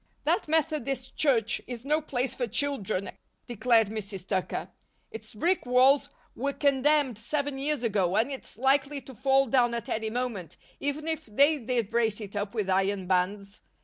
[0.23, 3.11] "That Methodist Church is no place for children,"
[3.45, 4.27] declared Mrs.
[4.27, 4.69] Tucker.
[5.11, 9.89] "Its brick walls were condemned seven years ago and it's likely to fall down at
[9.89, 13.61] any moment, even if they did brace it up with iron bands.